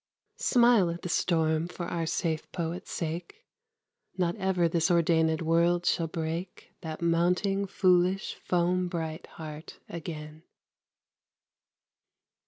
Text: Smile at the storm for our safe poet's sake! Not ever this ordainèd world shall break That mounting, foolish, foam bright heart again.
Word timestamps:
Smile 0.39 0.89
at 0.89 1.03
the 1.03 1.09
storm 1.09 1.67
for 1.67 1.85
our 1.85 2.07
safe 2.07 2.51
poet's 2.51 2.91
sake! 2.91 3.45
Not 4.17 4.35
ever 4.37 4.67
this 4.67 4.89
ordainèd 4.89 5.43
world 5.43 5.85
shall 5.85 6.07
break 6.07 6.73
That 6.81 7.03
mounting, 7.03 7.67
foolish, 7.67 8.33
foam 8.43 8.87
bright 8.87 9.27
heart 9.37 9.77
again. 9.87 10.41